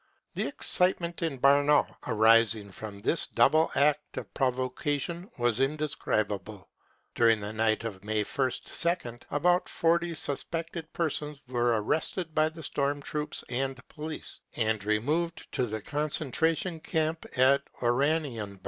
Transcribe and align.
The 0.33 0.47
excitement 0.47 1.21
in 1.21 1.37
Bernau 1.37 1.85
arising 2.07 2.71
from 2.71 2.97
this 2.97 3.27
double 3.27 3.69
act 3.75 4.17
of 4.17 4.33
provocation 4.33 5.29
was 5.37 5.59
indes 5.61 5.95
cribable. 5.95 6.65
During 7.13 7.39
the 7.39 7.53
night 7.53 7.83
of 7.83 8.03
May 8.03 8.21
ist 8.21 8.65
2nd 8.65 9.21
about 9.29 9.69
forty 9.69 10.15
suspected 10.15 10.91
persons 10.91 11.39
were 11.47 11.79
arrested 11.79 12.33
by 12.33 12.49
the 12.49 12.63
storm 12.63 12.99
troops 13.03 13.43
* 13.47 13.49
and 13.67 13.87
police, 13.89 14.41
and 14.55 14.83
removed 14.83 15.45
to 15.51 15.67
the 15.67 15.81
concentration 15.81 16.79
camp 16.79 17.27
at 17.37 17.61
Oranienburg. 17.79 18.59